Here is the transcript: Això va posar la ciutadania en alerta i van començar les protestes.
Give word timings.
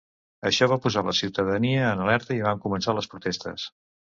Això 0.49 0.67
va 0.71 0.77
posar 0.85 1.03
la 1.07 1.13
ciutadania 1.17 1.83
en 1.91 2.01
alerta 2.07 2.39
i 2.39 2.43
van 2.49 2.65
començar 2.65 2.97
les 3.01 3.11
protestes. 3.15 3.69